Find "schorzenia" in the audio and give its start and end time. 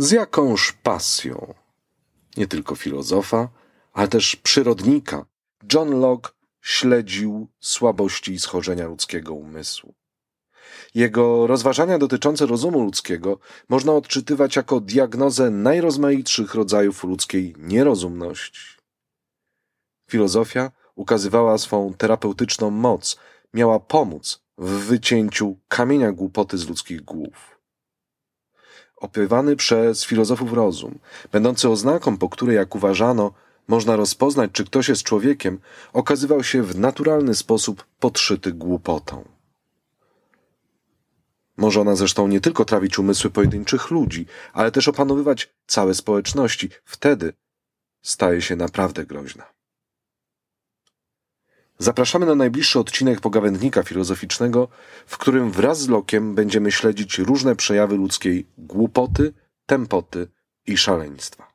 8.38-8.86